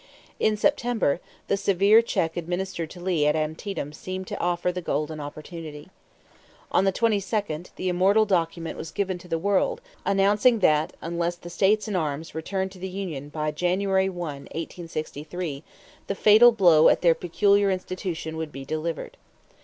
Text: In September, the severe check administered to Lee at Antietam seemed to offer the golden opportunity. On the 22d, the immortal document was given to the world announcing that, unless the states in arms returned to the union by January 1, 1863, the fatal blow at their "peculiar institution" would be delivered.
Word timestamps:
In 0.39 0.57
September, 0.57 1.19
the 1.47 1.55
severe 1.55 2.01
check 2.01 2.35
administered 2.35 2.89
to 2.89 2.99
Lee 2.99 3.27
at 3.27 3.35
Antietam 3.35 3.93
seemed 3.93 4.25
to 4.29 4.39
offer 4.39 4.71
the 4.71 4.81
golden 4.81 5.19
opportunity. 5.19 5.89
On 6.71 6.85
the 6.85 6.91
22d, 6.91 7.69
the 7.75 7.87
immortal 7.87 8.25
document 8.25 8.79
was 8.79 8.89
given 8.89 9.19
to 9.19 9.27
the 9.27 9.37
world 9.37 9.79
announcing 10.03 10.57
that, 10.57 10.93
unless 11.03 11.35
the 11.35 11.51
states 11.51 11.87
in 11.87 11.95
arms 11.95 12.33
returned 12.33 12.71
to 12.71 12.79
the 12.79 12.89
union 12.89 13.29
by 13.29 13.51
January 13.51 14.09
1, 14.09 14.17
1863, 14.27 15.63
the 16.07 16.15
fatal 16.15 16.51
blow 16.51 16.89
at 16.89 17.01
their 17.01 17.13
"peculiar 17.13 17.69
institution" 17.69 18.37
would 18.37 18.51
be 18.51 18.65
delivered. 18.65 19.17